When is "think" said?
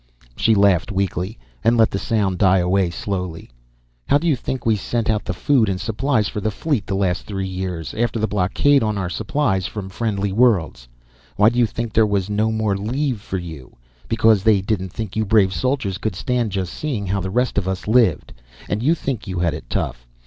4.35-4.65, 11.67-11.93, 14.89-15.15, 18.95-19.27